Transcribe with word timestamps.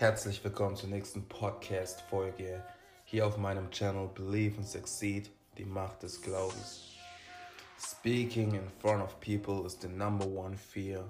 Herzlich 0.00 0.42
willkommen 0.42 0.76
zur 0.76 0.88
nächsten 0.88 1.28
Podcast-Folge 1.28 2.64
hier 3.04 3.26
auf 3.26 3.36
meinem 3.36 3.70
Channel 3.70 4.08
Believe 4.14 4.56
and 4.56 4.66
Succeed, 4.66 5.30
die 5.58 5.66
Macht 5.66 6.02
des 6.02 6.22
Glaubens. 6.22 6.94
Speaking 7.78 8.54
in 8.54 8.66
front 8.80 9.02
of 9.02 9.20
people 9.20 9.66
is 9.66 9.76
the 9.78 9.88
number 9.88 10.24
one 10.26 10.56
fear 10.56 11.04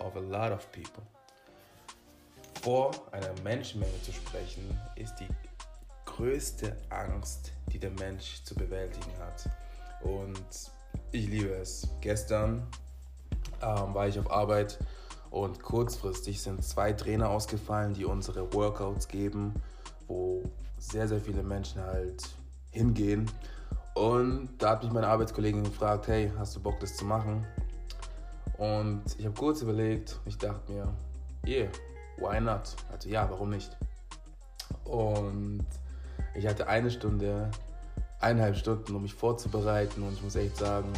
of 0.00 0.16
a 0.16 0.18
lot 0.18 0.50
of 0.50 0.66
people. 0.72 1.04
Vor 2.62 2.90
einer 3.12 3.32
Menschenmenge 3.44 4.02
zu 4.02 4.10
sprechen, 4.10 4.76
ist 4.96 5.14
die 5.20 5.28
größte 6.04 6.76
Angst, 6.90 7.52
die 7.72 7.78
der 7.78 7.92
Mensch 7.92 8.42
zu 8.42 8.56
bewältigen 8.56 9.16
hat. 9.20 9.48
Und 10.02 10.72
ich 11.12 11.28
liebe 11.28 11.54
es. 11.54 11.88
Gestern 12.00 12.66
ähm, 13.62 13.94
war 13.94 14.08
ich 14.08 14.18
auf 14.18 14.28
Arbeit 14.28 14.80
und 15.36 15.62
kurzfristig 15.62 16.40
sind 16.40 16.64
zwei 16.64 16.94
Trainer 16.94 17.28
ausgefallen, 17.28 17.92
die 17.92 18.06
unsere 18.06 18.54
Workouts 18.54 19.06
geben, 19.06 19.52
wo 20.08 20.42
sehr, 20.78 21.08
sehr 21.08 21.20
viele 21.20 21.42
Menschen 21.42 21.82
halt 21.82 22.26
hingehen. 22.70 23.30
Und 23.94 24.48
da 24.58 24.70
hat 24.70 24.82
mich 24.82 24.92
meine 24.92 25.08
Arbeitskollegin 25.08 25.64
gefragt, 25.64 26.08
hey, 26.08 26.32
hast 26.38 26.56
du 26.56 26.60
Bock, 26.60 26.80
das 26.80 26.96
zu 26.96 27.04
machen? 27.04 27.46
Und 28.56 29.02
ich 29.18 29.26
habe 29.26 29.34
kurz 29.38 29.60
überlegt, 29.60 30.18
ich 30.24 30.38
dachte 30.38 30.72
mir, 30.72 30.88
yeah, 31.46 31.68
why 32.16 32.40
not? 32.40 32.74
Also 32.90 33.10
ja, 33.10 33.28
warum 33.28 33.50
nicht? 33.50 33.76
Und 34.84 35.66
ich 36.34 36.46
hatte 36.46 36.66
eine 36.66 36.90
Stunde, 36.90 37.50
eineinhalb 38.20 38.56
Stunden, 38.56 38.94
um 38.94 39.02
mich 39.02 39.12
vorzubereiten 39.12 40.02
und 40.02 40.14
ich 40.14 40.22
muss 40.22 40.34
echt 40.36 40.56
sagen, 40.56 40.90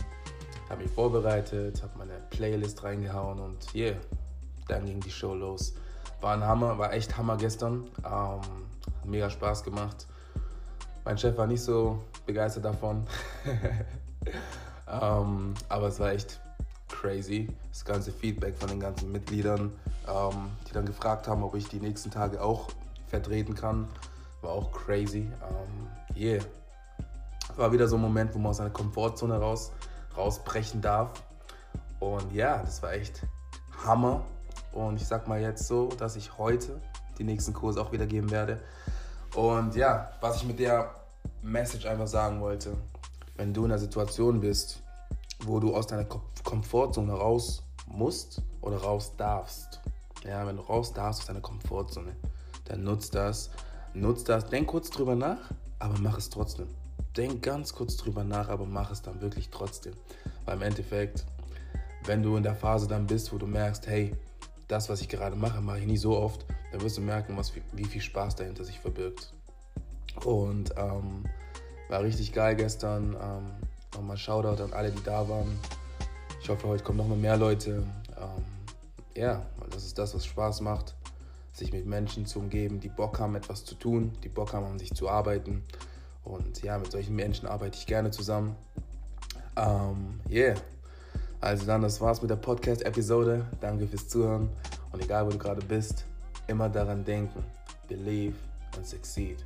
habe 0.70 0.84
mich 0.84 0.92
vorbereitet, 0.92 1.82
habe 1.82 1.98
meine 1.98 2.20
Playlist 2.30 2.84
reingehauen 2.84 3.40
und 3.40 3.74
yeah, 3.74 3.96
dann 4.68 4.86
ging 4.86 5.00
die 5.00 5.10
Show 5.10 5.34
los. 5.34 5.74
War 6.20 6.34
ein 6.34 6.44
Hammer, 6.44 6.78
war 6.78 6.92
echt 6.92 7.16
Hammer 7.16 7.36
gestern. 7.36 7.86
Ähm, 8.04 8.40
mega 9.04 9.30
Spaß 9.30 9.64
gemacht. 9.64 10.06
Mein 11.04 11.16
Chef 11.16 11.36
war 11.36 11.46
nicht 11.46 11.62
so 11.62 12.02
begeistert 12.26 12.64
davon. 12.64 13.06
ähm, 14.88 15.54
aber 15.68 15.88
es 15.88 15.98
war 15.98 16.12
echt 16.12 16.40
crazy. 16.88 17.48
Das 17.70 17.84
ganze 17.84 18.12
Feedback 18.12 18.56
von 18.56 18.68
den 18.68 18.80
ganzen 18.80 19.12
Mitgliedern, 19.12 19.72
ähm, 20.06 20.50
die 20.68 20.72
dann 20.72 20.86
gefragt 20.86 21.28
haben, 21.28 21.42
ob 21.42 21.54
ich 21.54 21.68
die 21.68 21.80
nächsten 21.80 22.10
Tage 22.10 22.42
auch 22.42 22.68
vertreten 23.06 23.54
kann, 23.54 23.88
war 24.42 24.50
auch 24.50 24.72
crazy. 24.72 25.30
Ähm, 25.30 26.16
yeah. 26.16 26.42
War 27.56 27.72
wieder 27.72 27.88
so 27.88 27.96
ein 27.96 28.02
Moment, 28.02 28.34
wo 28.34 28.38
man 28.38 28.50
aus 28.50 28.58
seiner 28.58 28.70
Komfortzone 28.70 29.38
raus, 29.38 29.72
rausbrechen 30.16 30.80
darf. 30.80 31.22
Und 32.00 32.32
ja, 32.32 32.58
das 32.58 32.82
war 32.82 32.92
echt 32.92 33.22
Hammer. 33.84 34.24
Und 34.72 35.00
ich 35.00 35.06
sag 35.06 35.28
mal 35.28 35.40
jetzt 35.40 35.66
so, 35.66 35.88
dass 35.88 36.16
ich 36.16 36.38
heute 36.38 36.80
die 37.18 37.24
nächsten 37.24 37.52
Kurse 37.52 37.80
auch 37.80 37.92
wieder 37.92 38.06
geben 38.06 38.30
werde. 38.30 38.60
Und 39.34 39.74
ja, 39.74 40.10
was 40.20 40.36
ich 40.36 40.44
mit 40.44 40.58
der 40.58 40.94
Message 41.42 41.86
einfach 41.86 42.06
sagen 42.06 42.40
wollte, 42.40 42.76
wenn 43.36 43.54
du 43.54 43.64
in 43.64 43.70
einer 43.70 43.78
Situation 43.78 44.40
bist, 44.40 44.82
wo 45.44 45.60
du 45.60 45.74
aus 45.74 45.86
deiner 45.86 46.06
Komfortzone 46.44 47.12
raus 47.12 47.62
musst 47.86 48.42
oder 48.60 48.78
raus 48.78 49.12
darfst, 49.16 49.80
ja, 50.24 50.46
wenn 50.46 50.56
du 50.56 50.62
raus 50.62 50.92
darfst 50.92 51.22
aus 51.22 51.26
deiner 51.26 51.40
Komfortzone, 51.40 52.16
dann 52.64 52.82
nutzt 52.82 53.14
das, 53.14 53.50
nutzt 53.94 54.28
das, 54.28 54.46
denk 54.46 54.68
kurz 54.68 54.90
drüber 54.90 55.14
nach, 55.14 55.38
aber 55.78 55.98
mach 56.00 56.18
es 56.18 56.28
trotzdem. 56.28 56.68
Denk 57.16 57.42
ganz 57.42 57.72
kurz 57.72 57.96
drüber 57.96 58.24
nach, 58.24 58.48
aber 58.48 58.66
mach 58.66 58.90
es 58.90 59.02
dann 59.02 59.20
wirklich 59.20 59.50
trotzdem. 59.50 59.94
Weil 60.44 60.56
im 60.56 60.62
Endeffekt, 60.62 61.24
wenn 62.04 62.22
du 62.22 62.36
in 62.36 62.42
der 62.42 62.54
Phase 62.54 62.86
dann 62.86 63.06
bist, 63.06 63.32
wo 63.32 63.38
du 63.38 63.46
merkst, 63.46 63.86
hey, 63.86 64.14
das, 64.68 64.88
was 64.88 65.00
ich 65.00 65.08
gerade 65.08 65.34
mache, 65.34 65.60
mache 65.60 65.80
ich 65.80 65.86
nie 65.86 65.96
so 65.96 66.16
oft, 66.16 66.44
dann 66.70 66.82
wirst 66.82 66.98
du 66.98 67.00
merken, 67.00 67.36
was, 67.36 67.52
wie 67.72 67.84
viel 67.84 68.02
Spaß 68.02 68.36
dahinter 68.36 68.64
sich 68.64 68.78
verbirgt. 68.78 69.32
Und 70.24 70.72
ähm, 70.76 71.24
war 71.88 72.02
richtig 72.02 72.32
geil 72.32 72.54
gestern. 72.54 73.16
Ähm, 73.20 73.46
nochmal 73.94 74.16
Shoutout 74.16 74.62
an 74.62 74.72
alle, 74.72 74.90
die 74.90 75.02
da 75.02 75.28
waren. 75.28 75.58
Ich 76.42 76.48
hoffe, 76.48 76.68
heute 76.68 76.84
kommen 76.84 76.98
noch 76.98 77.08
mal 77.08 77.16
mehr 77.16 77.36
Leute. 77.36 77.82
Ähm, 78.16 78.44
ja, 79.14 79.46
das 79.70 79.84
ist 79.84 79.98
das, 79.98 80.14
was 80.14 80.26
Spaß 80.26 80.60
macht, 80.60 80.94
sich 81.52 81.72
mit 81.72 81.86
Menschen 81.86 82.26
zu 82.26 82.38
umgeben, 82.38 82.80
die 82.80 82.88
Bock 82.88 83.18
haben, 83.18 83.34
etwas 83.36 83.64
zu 83.64 83.74
tun, 83.74 84.12
die 84.22 84.28
Bock 84.28 84.52
haben, 84.52 84.66
an 84.66 84.78
sich 84.78 84.92
zu 84.92 85.08
arbeiten. 85.08 85.64
Und 86.24 86.62
ja, 86.62 86.78
mit 86.78 86.92
solchen 86.92 87.16
Menschen 87.16 87.48
arbeite 87.48 87.78
ich 87.78 87.86
gerne 87.86 88.10
zusammen. 88.10 88.54
Ähm, 89.56 90.20
yeah. 90.30 90.54
Also 91.40 91.66
dann, 91.66 91.82
das 91.82 92.00
war's 92.00 92.20
mit 92.20 92.30
der 92.30 92.36
Podcast-Episode. 92.36 93.46
Danke 93.60 93.86
fürs 93.86 94.08
Zuhören. 94.08 94.48
Und 94.92 95.02
egal, 95.02 95.26
wo 95.26 95.30
du 95.30 95.38
gerade 95.38 95.64
bist, 95.64 96.04
immer 96.48 96.68
daran 96.68 97.04
denken. 97.04 97.44
Believe 97.88 98.34
and 98.76 98.86
succeed. 98.86 99.38